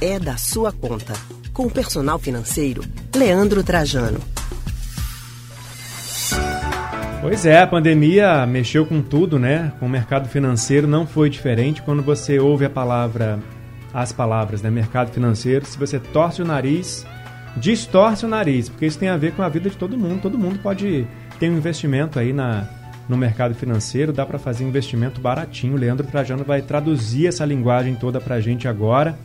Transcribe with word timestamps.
é 0.00 0.18
da 0.18 0.36
sua 0.36 0.72
conta. 0.72 1.12
Com 1.52 1.66
o 1.66 1.70
personal 1.70 2.18
financeiro, 2.18 2.82
Leandro 3.14 3.62
Trajano. 3.62 4.20
Pois 7.20 7.46
é, 7.46 7.60
a 7.60 7.66
pandemia 7.66 8.44
mexeu 8.46 8.84
com 8.84 9.00
tudo, 9.00 9.38
né? 9.38 9.72
Com 9.78 9.86
o 9.86 9.88
mercado 9.88 10.28
financeiro 10.28 10.86
não 10.86 11.06
foi 11.06 11.30
diferente. 11.30 11.80
Quando 11.80 12.02
você 12.02 12.38
ouve 12.38 12.64
a 12.64 12.70
palavra, 12.70 13.38
as 13.92 14.12
palavras, 14.12 14.60
né? 14.60 14.70
Mercado 14.70 15.10
financeiro, 15.10 15.64
se 15.64 15.78
você 15.78 15.98
torce 15.98 16.42
o 16.42 16.44
nariz, 16.44 17.06
distorce 17.56 18.26
o 18.26 18.28
nariz, 18.28 18.68
porque 18.68 18.86
isso 18.86 18.98
tem 18.98 19.08
a 19.08 19.16
ver 19.16 19.32
com 19.32 19.42
a 19.42 19.48
vida 19.48 19.70
de 19.70 19.76
todo 19.76 19.96
mundo. 19.96 20.20
Todo 20.20 20.36
mundo 20.36 20.58
pode 20.58 21.06
ter 21.38 21.48
um 21.48 21.56
investimento 21.56 22.18
aí 22.18 22.32
na, 22.32 22.68
no 23.08 23.16
mercado 23.16 23.54
financeiro, 23.54 24.12
dá 24.12 24.26
para 24.26 24.38
fazer 24.38 24.64
investimento 24.64 25.20
baratinho. 25.20 25.74
O 25.74 25.78
Leandro 25.78 26.06
Trajano 26.06 26.44
vai 26.44 26.60
traduzir 26.60 27.28
essa 27.28 27.44
linguagem 27.44 27.94
toda 27.94 28.20
para 28.20 28.34
a 28.34 28.40
gente 28.40 28.68
agora. 28.68 29.16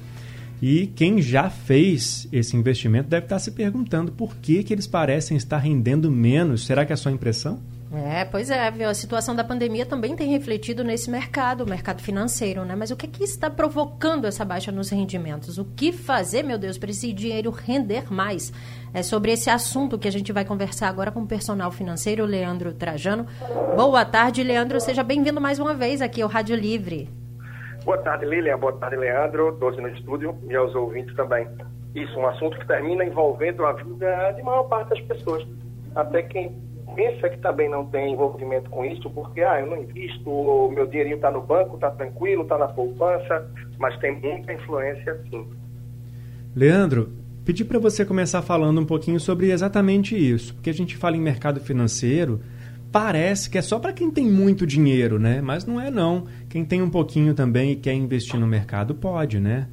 E 0.61 0.87
quem 0.87 1.21
já 1.21 1.49
fez 1.49 2.27
esse 2.31 2.55
investimento 2.55 3.09
deve 3.09 3.25
estar 3.25 3.39
se 3.39 3.51
perguntando 3.51 4.11
por 4.11 4.35
que, 4.37 4.63
que 4.63 4.73
eles 4.73 4.87
parecem 4.87 5.37
estar 5.37 5.57
rendendo 5.57 6.11
menos. 6.11 6.65
Será 6.65 6.85
que 6.85 6.91
é 6.91 6.95
só 6.95 7.09
impressão? 7.09 7.59
É, 7.91 8.23
pois 8.23 8.51
é, 8.51 8.69
viu? 8.69 8.87
A 8.87 8.93
situação 8.93 9.35
da 9.35 9.43
pandemia 9.43 9.83
também 9.83 10.15
tem 10.15 10.29
refletido 10.29 10.83
nesse 10.83 11.09
mercado, 11.09 11.63
o 11.63 11.69
mercado 11.69 12.03
financeiro, 12.03 12.63
né? 12.63 12.75
Mas 12.75 12.91
o 12.91 12.95
que, 12.95 13.07
que 13.07 13.23
está 13.23 13.49
provocando 13.49 14.25
essa 14.25 14.45
baixa 14.45 14.71
nos 14.71 14.89
rendimentos? 14.89 15.57
O 15.57 15.65
que 15.65 15.91
fazer, 15.91 16.43
meu 16.43 16.59
Deus, 16.59 16.77
para 16.77 16.91
esse 16.91 17.11
dinheiro 17.11 17.49
render 17.49 18.11
mais? 18.13 18.53
É 18.93 19.01
sobre 19.01 19.31
esse 19.31 19.49
assunto 19.49 19.97
que 19.97 20.07
a 20.07 20.11
gente 20.11 20.31
vai 20.31 20.45
conversar 20.45 20.87
agora 20.87 21.11
com 21.11 21.21
o 21.21 21.27
personal 21.27 21.71
financeiro, 21.71 22.25
Leandro 22.25 22.73
Trajano. 22.73 23.25
Boa 23.75 24.05
tarde, 24.05 24.43
Leandro. 24.43 24.79
Seja 24.79 25.01
bem-vindo 25.01 25.41
mais 25.41 25.57
uma 25.57 25.73
vez 25.73 25.99
aqui 25.99 26.21
ao 26.21 26.29
Rádio 26.29 26.55
Livre. 26.55 27.18
Boa 27.83 27.97
tarde, 27.99 28.25
Lilian. 28.25 28.57
Boa 28.57 28.73
tarde, 28.73 28.95
Leandro. 28.95 29.51
12 29.59 29.81
no 29.81 29.87
estúdio 29.89 30.35
e 30.49 30.55
aos 30.55 30.75
ouvintes 30.75 31.15
também. 31.15 31.47
Isso, 31.95 32.17
um 32.19 32.27
assunto 32.27 32.57
que 32.59 32.67
termina 32.67 33.03
envolvendo 33.03 33.65
a 33.65 33.73
vida 33.73 34.31
de 34.31 34.43
maior 34.43 34.63
parte 34.63 34.89
das 34.89 35.01
pessoas. 35.01 35.45
Até 35.95 36.21
quem 36.23 36.55
pensa 36.95 37.29
que 37.29 37.37
também 37.37 37.69
não 37.69 37.85
tem 37.85 38.13
envolvimento 38.13 38.69
com 38.69 38.85
isso, 38.85 39.09
porque 39.09 39.41
ah, 39.41 39.59
eu 39.59 39.67
não 39.67 39.77
invisto, 39.77 40.29
o 40.29 40.71
meu 40.71 40.85
dinheirinho 40.85 41.15
está 41.15 41.31
no 41.31 41.41
banco, 41.41 41.75
está 41.75 41.89
tranquilo, 41.91 42.43
está 42.43 42.57
na 42.57 42.67
poupança, 42.67 43.49
mas 43.77 43.97
tem 43.99 44.19
muita 44.19 44.53
influência 44.53 45.19
sim. 45.29 45.47
Leandro, 46.55 47.09
pedi 47.45 47.63
para 47.63 47.79
você 47.79 48.05
começar 48.05 48.41
falando 48.41 48.81
um 48.81 48.85
pouquinho 48.85 49.19
sobre 49.19 49.51
exatamente 49.51 50.15
isso, 50.15 50.53
porque 50.55 50.69
a 50.69 50.73
gente 50.73 50.97
fala 50.97 51.15
em 51.15 51.21
mercado 51.21 51.59
financeiro, 51.59 52.41
parece 52.91 53.49
que 53.49 53.57
é 53.57 53.61
só 53.61 53.79
para 53.79 53.93
quem 53.93 54.11
tem 54.11 54.25
muito 54.25 54.65
dinheiro, 54.65 55.19
né? 55.19 55.41
Mas 55.41 55.65
não 55.65 55.79
é 55.79 55.89
não. 55.89 56.25
Quem 56.49 56.65
tem 56.65 56.81
um 56.81 56.89
pouquinho 56.89 57.33
também 57.33 57.71
e 57.71 57.75
quer 57.75 57.93
investir 57.93 58.39
no 58.39 58.47
mercado 58.47 58.95
pode, 58.95 59.39
né? 59.39 59.67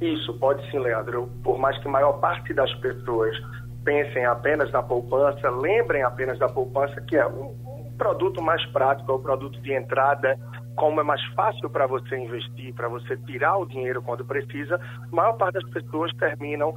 Isso, 0.00 0.36
pode 0.38 0.68
sim, 0.70 0.78
Leandro. 0.78 1.30
Por 1.44 1.58
mais 1.58 1.78
que 1.78 1.86
a 1.86 1.90
maior 1.90 2.14
parte 2.14 2.52
das 2.52 2.72
pessoas 2.76 3.36
pensem 3.84 4.24
apenas 4.24 4.70
na 4.72 4.82
poupança, 4.82 5.48
lembrem 5.50 6.02
apenas 6.02 6.38
da 6.38 6.48
poupança, 6.48 7.00
que 7.02 7.16
é 7.16 7.26
um, 7.26 7.54
um 7.66 7.92
produto 7.96 8.42
mais 8.42 8.64
prático, 8.66 9.10
é 9.10 9.14
o 9.14 9.18
um 9.18 9.22
produto 9.22 9.60
de 9.60 9.72
entrada, 9.72 10.38
como 10.76 11.00
é 11.00 11.04
mais 11.04 11.22
fácil 11.34 11.68
para 11.70 11.86
você 11.86 12.16
investir, 12.16 12.74
para 12.74 12.88
você 12.88 13.16
tirar 13.16 13.56
o 13.58 13.66
dinheiro 13.66 14.02
quando 14.02 14.24
precisa, 14.24 14.76
a 14.76 15.14
maior 15.14 15.34
parte 15.34 15.54
das 15.54 15.68
pessoas 15.70 16.12
terminam 16.14 16.74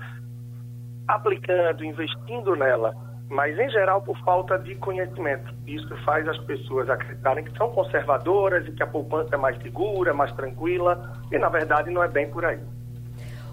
aplicando, 1.07 1.83
investindo 1.83 2.55
nela, 2.55 2.93
mas 3.29 3.57
em 3.57 3.69
geral 3.69 4.01
por 4.01 4.17
falta 4.19 4.57
de 4.57 4.75
conhecimento. 4.75 5.53
Isso 5.65 5.95
faz 6.03 6.27
as 6.27 6.37
pessoas 6.39 6.89
acreditarem 6.89 7.43
que 7.43 7.57
são 7.57 7.71
conservadoras 7.71 8.67
e 8.67 8.71
que 8.71 8.83
a 8.83 8.87
poupança 8.87 9.35
é 9.35 9.37
mais 9.37 9.57
segura, 9.61 10.13
mais 10.13 10.31
tranquila, 10.33 11.19
e 11.31 11.37
na 11.37 11.49
verdade 11.49 11.89
não 11.89 12.03
é 12.03 12.07
bem 12.07 12.29
por 12.29 12.45
aí. 12.45 12.59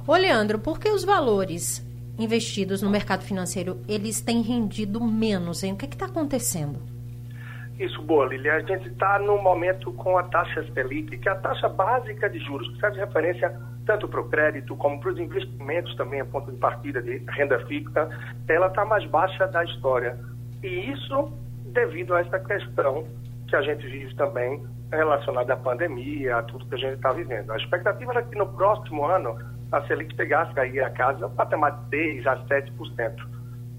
Ô 0.07 0.15
Leandro, 0.15 0.59
por 0.59 0.79
que 0.79 0.91
os 0.91 1.05
valores 1.05 1.87
investidos 2.19 2.83
no 2.83 2.91
mercado 2.91 3.23
financeiro, 3.23 3.81
eles 3.89 4.21
têm 4.21 4.43
rendido 4.43 5.03
menos, 5.03 5.63
hein? 5.63 5.73
O 5.73 5.77
que 5.77 5.87
é 5.87 5.89
está 5.89 6.07
acontecendo? 6.07 6.79
Isso, 7.79 8.01
boa, 8.03 8.27
Lilian. 8.27 8.55
A 8.55 8.61
gente 8.61 8.89
está 8.89 9.19
num 9.19 9.41
momento 9.41 9.93
com 9.93 10.19
a 10.19 10.23
taxa 10.25 10.65
Selic, 10.73 11.17
que 11.19 11.29
é 11.29 11.33
a 11.33 11.37
taxa 11.37 11.69
básica 11.69 12.29
de 12.29 12.39
juros, 12.39 12.69
que 12.69 12.81
serve 12.81 12.99
de 12.99 13.05
referência 13.05 13.59
tanto 13.87 14.09
para 14.09 14.21
o 14.21 14.29
crédito 14.29 14.77
como 14.77 15.01
para 15.01 15.11
os 15.11 15.19
investimentos 15.19 15.95
também, 15.97 16.21
a 16.21 16.25
ponto 16.25 16.51
de 16.51 16.59
partida 16.59 17.03
de 17.03 17.19
renda 17.29 17.59
fixa, 17.67 18.09
ela 18.49 18.69
está 18.69 18.85
mais 18.85 19.05
baixa 19.07 19.47
da 19.49 19.65
história. 19.65 20.19
E 20.63 20.93
isso 20.93 21.33
devido 21.67 22.15
a 22.15 22.21
essa 22.21 22.39
questão 22.39 23.07
que 23.49 23.57
a 23.57 23.63
gente 23.63 23.87
vive 23.87 24.15
também 24.15 24.65
relacionada 24.91 25.55
à 25.55 25.57
pandemia, 25.57 26.37
a 26.37 26.43
tudo 26.43 26.67
que 26.67 26.75
a 26.75 26.79
gente 26.79 26.95
está 26.95 27.13
vivendo. 27.13 27.51
A 27.51 27.57
expectativa 27.57 28.13
é 28.19 28.23
que 28.23 28.37
no 28.37 28.47
próximo 28.47 29.05
ano 29.05 29.37
a 29.73 29.83
Selic 29.87 30.15
pegasse 30.15 30.59
aí 30.61 30.79
a 30.81 30.91
casa 30.91 31.29
patamar 31.31 31.89
de 31.91 31.97
6% 31.97 32.27
a 32.27 32.37
7%. 32.45 33.29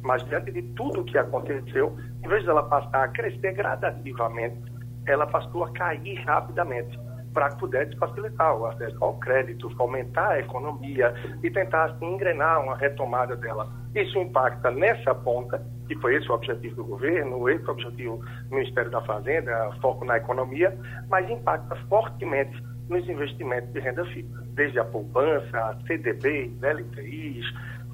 Mas 0.02 0.24
diante 0.26 0.52
de 0.52 0.62
tudo 0.74 1.02
o 1.02 1.04
que 1.06 1.18
aconteceu, 1.18 1.96
em 2.24 2.28
vez 2.28 2.46
dela 2.46 2.64
passar 2.64 3.04
a 3.04 3.08
crescer 3.08 3.54
gradativamente, 3.54 4.58
ela 5.06 5.28
passou 5.28 5.64
a 5.64 5.72
cair 5.72 6.16
rapidamente 6.26 7.00
para 7.34 7.50
que 7.50 7.58
pudesse 7.58 7.96
facilitar 7.98 8.56
o 8.56 8.66
acesso 8.66 8.98
ao 9.04 9.16
crédito, 9.16 9.70
fomentar 9.72 10.32
a 10.32 10.40
economia 10.40 11.14
e 11.44 11.50
tentar 11.50 11.86
assim 11.86 12.06
engrenar 12.06 12.64
uma 12.64 12.78
retomada 12.78 13.36
dela. 13.36 13.70
Isso 13.96 14.18
impacta 14.18 14.72
nessa 14.72 15.14
ponta, 15.14 15.66
que 15.88 15.96
foi 15.98 16.16
esse 16.16 16.30
o 16.30 16.36
objetivo 16.36 16.76
do 16.76 16.86
governo, 16.86 17.50
esse 17.50 17.66
o 17.66 17.72
objetivo 17.72 18.18
do 18.18 18.56
Ministério 18.56 18.92
da 18.92 19.02
Fazenda, 19.02 19.72
foco 19.82 20.06
na 20.06 20.18
economia, 20.18 20.78
mas 21.10 21.30
impacta 21.30 21.76
fortemente 21.90 22.62
nos 22.90 23.08
investimentos 23.08 23.72
de 23.74 23.80
renda 23.80 24.06
fixa, 24.06 24.44
desde 24.54 24.80
a 24.80 24.86
poupança, 24.86 25.78
CDBs, 25.88 26.52
LTIs, 26.62 27.46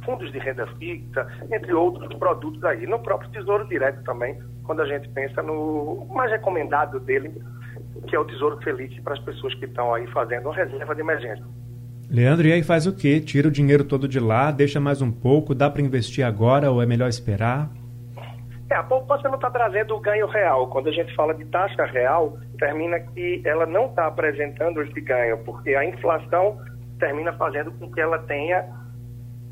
fundos 0.04 0.32
de 0.32 0.40
renda 0.40 0.66
fixa, 0.78 1.28
entre 1.52 1.74
outros 1.74 2.14
produtos 2.18 2.64
aí. 2.64 2.88
No 2.88 3.00
próprio 3.00 3.30
Tesouro 3.32 3.68
Direto 3.68 4.04
também, 4.04 4.42
quando 4.64 4.82
a 4.82 4.86
gente 4.86 5.08
pensa 5.10 5.42
no 5.42 6.08
mais 6.14 6.32
recomendado 6.32 7.00
dele, 7.00 7.34
que 8.10 8.16
é 8.16 8.20
o 8.20 8.26
Tesouro 8.26 8.58
Feliz 8.62 9.00
para 9.02 9.14
as 9.14 9.20
pessoas 9.20 9.54
que 9.56 9.66
estão 9.66 9.94
aí 9.94 10.08
fazendo 10.08 10.46
uma 10.46 10.56
reserva 10.56 10.96
de 10.96 11.02
emergência. 11.02 11.46
Leandro, 12.10 12.48
e 12.48 12.52
aí 12.52 12.64
faz 12.64 12.88
o 12.88 12.96
quê? 12.96 13.22
Tira 13.22 13.48
o 13.48 13.52
dinheiro 13.52 13.84
todo 13.84 14.08
de 14.08 14.20
lá, 14.20 14.50
deixa 14.50 14.80
mais 14.80 15.00
um 15.02 15.12
pouco, 15.12 15.54
dá 15.54 15.70
para 15.70 15.82
investir 15.82 16.26
agora 16.26 16.72
ou 16.72 16.82
é 16.82 16.86
melhor 16.86 17.08
esperar? 17.08 17.70
É, 18.70 18.76
a 18.76 18.84
poupança 18.84 19.28
não 19.28 19.36
está 19.36 19.50
trazendo 19.50 19.96
o 19.96 20.00
ganho 20.00 20.28
real. 20.28 20.68
Quando 20.70 20.90
a 20.90 20.92
gente 20.92 21.14
fala 21.16 21.34
de 21.34 21.46
taxa 21.46 21.86
real, 21.86 22.38
termina 22.58 23.00
que 23.00 23.42
ela 23.46 23.66
não 23.66 23.86
está 23.86 24.08
apresentando 24.08 24.82
esse 24.82 25.02
ganho, 25.02 25.38
porque 25.40 25.76
a 25.76 25.86
inflação 25.86 26.58
termina 27.00 27.32
fazendo 27.34 27.72
com 27.74 27.92
que 27.92 28.02
ela 28.02 28.20
tenha 28.20 28.66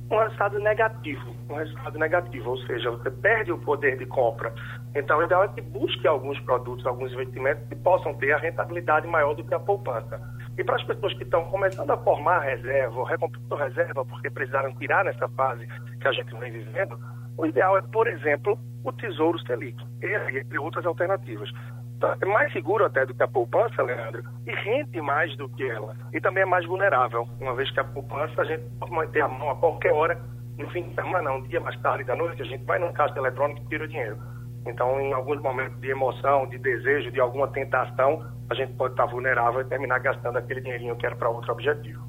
um 0.10 0.18
resultado 0.18 0.60
negativo, 0.60 1.36
um 1.50 1.56
resultado 1.56 2.00
negativo, 2.00 2.50
ou 2.52 2.58
seja, 2.60 2.92
você 2.92 3.12
perde 3.12 3.52
o 3.52 3.58
poder 3.58 3.98
de 3.98 4.06
compra. 4.06 4.54
Então, 4.96 5.20
o 5.20 5.24
ideal 5.24 5.44
é 5.44 5.48
que 5.50 5.62
busque 5.62 6.08
alguns 6.08 6.40
produtos, 6.42 6.86
alguns 6.86 7.12
investimentos 7.12 7.68
que 7.68 7.76
possam 7.76 8.14
ter 8.16 8.32
a 8.32 8.38
rentabilidade 8.38 9.06
maior 9.08 9.34
do 9.36 9.44
que 9.44 9.54
a 9.54 9.60
poupança. 9.60 10.20
E 10.58 10.64
para 10.64 10.76
as 10.76 10.84
pessoas 10.84 11.14
que 11.14 11.24
estão 11.24 11.44
começando 11.46 11.92
a 11.92 11.98
formar 11.98 12.40
reserva, 12.40 13.08
recompondo 13.08 13.56
reserva, 13.56 14.06
porque 14.06 14.30
precisaram 14.30 14.74
tirar 14.76 15.04
nessa 15.04 15.28
fase 15.30 15.68
que 16.00 16.08
a 16.08 16.12
gente 16.14 16.34
vem 16.38 16.52
vivendo, 16.52 16.98
o 17.38 17.46
ideal 17.46 17.78
é, 17.78 17.82
por 17.82 18.08
exemplo, 18.08 18.58
o 18.84 18.92
Tesouro 18.94 19.38
Selic, 19.40 19.78
entre 20.02 20.58
outras 20.58 20.86
alternativas. 20.86 21.52
Tá, 22.00 22.16
é 22.22 22.26
mais 22.26 22.54
seguro 22.54 22.86
até 22.86 23.06
do 23.06 23.14
que 23.16 23.24
a 23.24 23.28
poupança, 23.28 23.82
Leandro, 23.82 24.24
e 24.46 24.52
rende 24.52 25.02
mais 25.02 25.36
do 25.36 25.50
que 25.50 25.68
ela. 25.68 25.96
E 26.14 26.22
também 26.22 26.44
é 26.44 26.46
mais 26.46 26.66
vulnerável, 26.66 27.28
uma 27.42 27.56
vez 27.56 27.72
que 27.72 27.80
a 27.80 27.84
poupança 27.84 28.42
a 28.42 28.46
gente 28.46 28.64
pode 28.80 28.92
manter 28.92 29.22
a 29.22 29.28
mão 29.28 29.50
a 29.50 29.56
qualquer 29.56 29.94
hora, 29.94 30.20
no 30.58 30.70
fim 30.70 30.84
de 30.84 30.96
semana, 30.96 31.32
um 31.32 31.44
dia 31.44 31.60
mais 31.60 31.80
tarde 31.82 32.04
da 32.04 32.16
noite, 32.16 32.42
a 32.42 32.46
gente 32.46 32.64
vai 32.66 32.80
num 32.80 32.92
caixa 32.92 33.18
eletrônico 33.18 33.62
e 33.64 33.68
tira 33.68 33.86
o 33.86 33.88
dinheiro. 33.88 34.18
Então, 34.66 35.00
em 35.00 35.14
alguns 35.14 35.42
momentos 35.42 35.80
de 35.80 35.90
emoção, 35.90 36.48
de 36.48 36.58
desejo, 36.58 37.12
de 37.12 37.20
alguma 37.20 37.48
tentação, 37.48 38.26
a 38.50 38.54
gente 38.54 38.74
pode 38.74 38.94
estar 38.94 39.06
vulnerável 39.06 39.62
e 39.62 39.66
terminar 39.66 40.00
gastando 40.00 40.38
aquele 40.38 40.62
dinheirinho 40.62 40.96
que 40.96 41.06
era 41.06 41.16
para 41.16 41.30
outro 41.30 41.52
objetivo. 41.52 42.04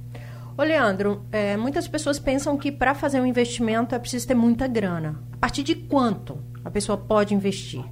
Ô, 0.56 0.62
Leandro, 0.62 1.22
é, 1.30 1.56
muitas 1.56 1.86
pessoas 1.86 2.18
pensam 2.18 2.56
que 2.56 2.72
para 2.72 2.94
fazer 2.94 3.20
um 3.20 3.26
investimento 3.26 3.94
é 3.94 3.98
preciso 3.98 4.26
ter 4.26 4.34
muita 4.34 4.66
grana. 4.66 5.14
A 5.34 5.36
partir 5.36 5.62
de 5.62 5.76
quanto 5.76 6.38
a 6.64 6.70
pessoa 6.70 6.98
pode 6.98 7.32
investir? 7.32 7.84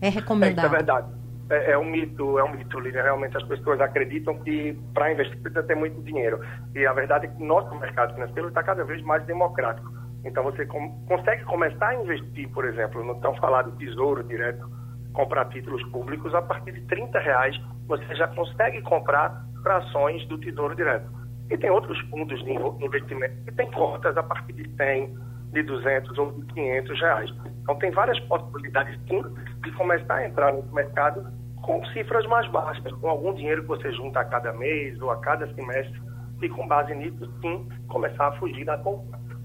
É 0.00 0.08
recomendado? 0.08 0.66
É, 0.66 0.68
é 0.68 0.70
verdade. 0.70 1.21
É, 1.50 1.72
é, 1.72 1.78
um 1.78 1.84
mito, 1.84 2.38
é 2.38 2.44
um 2.44 2.52
mito, 2.52 2.78
Lívia. 2.80 3.02
Realmente 3.02 3.36
as 3.36 3.42
pessoas 3.44 3.80
acreditam 3.80 4.38
que 4.38 4.78
para 4.94 5.12
investir 5.12 5.38
precisa 5.40 5.62
ter 5.62 5.74
muito 5.74 6.00
dinheiro. 6.02 6.40
E 6.74 6.86
a 6.86 6.92
verdade 6.92 7.26
é 7.26 7.28
que 7.28 7.42
nosso 7.42 7.74
mercado 7.78 8.14
financeiro 8.14 8.48
está 8.48 8.62
cada 8.62 8.84
vez 8.84 9.02
mais 9.02 9.24
democrático. 9.26 9.90
Então 10.24 10.44
você 10.44 10.64
com, 10.66 11.04
consegue 11.06 11.44
começar 11.44 11.88
a 11.88 11.94
investir, 11.96 12.48
por 12.50 12.64
exemplo, 12.64 13.04
no 13.04 13.20
tão 13.20 13.34
falado 13.36 13.76
tesouro 13.76 14.22
direto, 14.22 14.70
comprar 15.12 15.46
títulos 15.46 15.82
públicos, 15.90 16.34
a 16.34 16.42
partir 16.42 16.72
de 16.72 16.80
30 16.82 17.18
reais 17.18 17.60
você 17.86 18.14
já 18.14 18.28
consegue 18.28 18.80
comprar 18.82 19.44
frações 19.62 20.26
do 20.28 20.38
tesouro 20.38 20.74
direto. 20.74 21.10
E 21.50 21.58
tem 21.58 21.70
outros 21.70 21.98
fundos 22.08 22.42
de 22.44 22.52
investimento 22.84 23.44
que 23.44 23.52
têm 23.52 23.70
cotas 23.70 24.16
a 24.16 24.22
partir 24.22 24.52
de 24.54 24.68
100, 24.76 25.14
de 25.52 25.62
200 25.62 26.18
ou 26.18 26.32
de 26.32 26.46
500 26.54 27.00
reais. 27.00 27.30
Então, 27.62 27.76
tem 27.76 27.90
várias 27.90 28.18
possibilidades, 28.20 28.98
sim, 29.08 29.22
de 29.62 29.72
começar 29.72 30.14
a 30.14 30.26
entrar 30.26 30.52
nesse 30.52 30.72
mercado 30.74 31.26
com 31.62 31.84
cifras 31.86 32.26
mais 32.26 32.50
baixas, 32.50 32.92
com 32.94 33.08
algum 33.08 33.32
dinheiro 33.34 33.62
que 33.62 33.68
você 33.68 33.92
junta 33.92 34.20
a 34.20 34.24
cada 34.24 34.52
mês 34.52 35.00
ou 35.00 35.10
a 35.10 35.16
cada 35.18 35.46
semestre, 35.54 36.00
e, 36.42 36.48
com 36.48 36.66
base 36.66 36.92
nisso, 36.94 37.32
sim, 37.40 37.68
começar 37.86 38.28
a 38.28 38.32
fugir 38.32 38.64
da 38.64 38.76
poupança. 38.76 39.36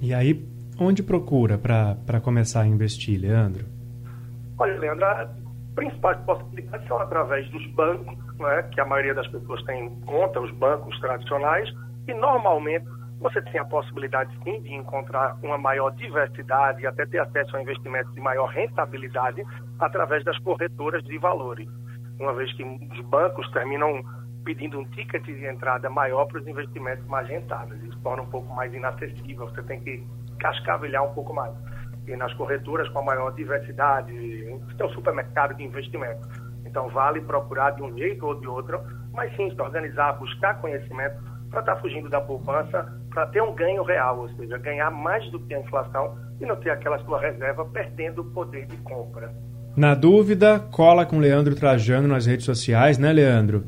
E 0.00 0.14
aí, 0.14 0.48
onde 0.80 1.02
procura 1.02 1.58
para 1.58 2.20
começar 2.20 2.62
a 2.62 2.66
investir, 2.66 3.20
Leandro? 3.20 3.66
Olha, 4.58 4.78
Leandro, 4.78 5.04
as 5.04 5.28
principais 5.74 6.18
possibilidades 6.20 6.88
são 6.88 6.98
através 6.98 7.46
dos 7.50 7.66
bancos, 7.72 8.16
né, 8.38 8.62
que 8.72 8.80
a 8.80 8.86
maioria 8.86 9.14
das 9.14 9.28
pessoas 9.28 9.62
tem 9.64 9.90
conta, 10.06 10.40
os 10.40 10.50
bancos 10.52 10.98
tradicionais, 11.00 11.68
e 12.08 12.14
normalmente 12.14 12.86
você 13.20 13.40
tem 13.42 13.60
a 13.60 13.64
possibilidade 13.64 14.30
sim 14.44 14.60
de 14.60 14.74
encontrar 14.74 15.36
uma 15.42 15.56
maior 15.56 15.90
diversidade 15.90 16.82
e 16.82 16.86
até 16.86 17.06
ter 17.06 17.18
acesso 17.18 17.56
a 17.56 17.62
investimentos 17.62 18.12
de 18.12 18.20
maior 18.20 18.46
rentabilidade 18.46 19.42
através 19.78 20.24
das 20.24 20.38
corretoras 20.40 21.02
de 21.04 21.18
valores. 21.18 21.68
Uma 22.20 22.34
vez 22.34 22.52
que 22.54 22.62
os 22.62 23.00
bancos 23.06 23.50
terminam 23.52 24.02
pedindo 24.44 24.78
um 24.78 24.84
ticket 24.90 25.24
de 25.24 25.44
entrada 25.44 25.90
maior 25.90 26.26
para 26.26 26.40
os 26.40 26.46
investimentos 26.46 27.04
mais 27.06 27.28
rentáveis. 27.28 27.82
Isso 27.82 27.98
torna 28.00 28.22
um 28.22 28.30
pouco 28.30 28.52
mais 28.54 28.72
inacessível, 28.72 29.48
você 29.48 29.62
tem 29.64 29.80
que 29.80 30.06
cascavelhar 30.38 31.04
um 31.04 31.12
pouco 31.14 31.34
mais. 31.34 31.52
E 32.06 32.14
nas 32.14 32.32
corretoras 32.34 32.88
com 32.90 33.00
a 33.00 33.02
maior 33.02 33.34
diversidade, 33.34 34.12
você 34.12 34.74
tem 34.76 34.86
um 34.86 34.90
supermercado 34.90 35.54
de 35.54 35.64
investimento. 35.64 36.28
Então 36.64 36.88
vale 36.88 37.20
procurar 37.22 37.72
de 37.72 37.82
um 37.82 37.96
jeito 37.96 38.24
ou 38.24 38.38
de 38.38 38.46
outro, 38.46 38.80
mas 39.12 39.34
sim 39.36 39.50
se 39.50 39.60
organizar, 39.60 40.12
buscar 40.12 40.60
conhecimento 40.60 41.16
para 41.50 41.60
estar 41.60 41.74
tá 41.74 41.80
fugindo 41.80 42.08
da 42.08 42.20
poupança, 42.20 42.86
para 43.16 43.28
ter 43.28 43.42
um 43.42 43.54
ganho 43.54 43.82
real, 43.82 44.18
ou 44.18 44.28
seja, 44.36 44.58
ganhar 44.58 44.90
mais 44.90 45.26
do 45.30 45.40
que 45.40 45.54
a 45.54 45.60
inflação 45.60 46.18
e 46.38 46.44
não 46.44 46.54
ter 46.56 46.68
aquela 46.68 46.98
sua 46.98 47.18
reserva 47.18 47.64
perdendo 47.64 48.20
o 48.20 48.24
poder 48.26 48.66
de 48.66 48.76
compra. 48.82 49.32
Na 49.74 49.94
dúvida, 49.94 50.60
cola 50.70 51.06
com 51.06 51.18
Leandro 51.18 51.54
Trajano 51.54 52.06
nas 52.06 52.26
redes 52.26 52.44
sociais, 52.44 52.98
né, 52.98 53.10
Leandro? 53.14 53.64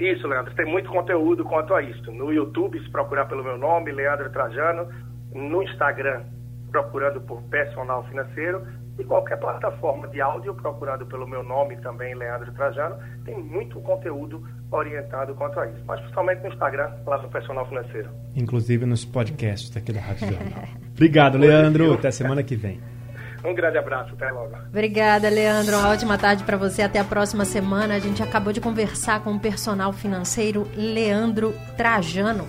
Isso, 0.00 0.26
Leandro. 0.26 0.52
Tem 0.56 0.66
muito 0.66 0.90
conteúdo 0.90 1.44
quanto 1.44 1.72
a 1.72 1.80
isso. 1.80 2.10
No 2.10 2.32
YouTube, 2.32 2.82
se 2.82 2.90
procurar 2.90 3.26
pelo 3.26 3.44
meu 3.44 3.56
nome, 3.56 3.92
Leandro 3.92 4.28
Trajano. 4.30 4.88
No 5.32 5.62
Instagram, 5.62 6.24
procurando 6.72 7.20
por 7.20 7.40
personal 7.42 8.02
financeiro 8.08 8.66
e 8.98 9.04
qualquer 9.04 9.38
plataforma 9.38 10.08
de 10.08 10.20
áudio 10.20 10.52
procurado 10.54 11.06
pelo 11.06 11.28
meu 11.28 11.44
nome 11.44 11.76
também, 11.76 12.12
Leandro 12.12 12.50
Trajano, 12.54 12.96
tem 13.24 13.38
muito 13.38 13.80
conteúdo 13.82 14.42
orientado 14.70 15.34
quanto 15.34 15.58
a 15.60 15.66
isso, 15.66 15.82
mas 15.86 16.00
principalmente 16.00 16.42
no 16.42 16.48
Instagram, 16.48 16.90
lá 17.06 17.22
no 17.22 17.28
Personal 17.28 17.66
Financeiro. 17.66 18.10
Inclusive 18.34 18.84
nos 18.86 19.04
podcasts 19.04 19.76
aqui 19.76 19.92
da 19.92 20.00
Rádio 20.00 20.28
Jornal. 20.32 20.64
Obrigado, 20.92 21.38
Leandro. 21.38 21.94
Até 21.94 22.10
semana 22.10 22.42
que 22.42 22.56
vem. 22.56 22.80
Um 23.44 23.54
grande 23.54 23.78
abraço, 23.78 24.12
até 24.14 24.30
logo. 24.32 24.56
Obrigada, 24.68 25.28
Leandro. 25.28 25.76
Uma 25.76 25.90
ótima 25.90 26.18
tarde 26.18 26.42
para 26.42 26.56
você. 26.56 26.82
Até 26.82 26.98
a 26.98 27.04
próxima 27.04 27.44
semana. 27.44 27.94
A 27.94 27.98
gente 28.00 28.20
acabou 28.20 28.52
de 28.52 28.60
conversar 28.60 29.22
com 29.22 29.32
o 29.32 29.38
personal 29.38 29.92
financeiro 29.92 30.66
Leandro 30.74 31.54
Trajano. 31.76 32.48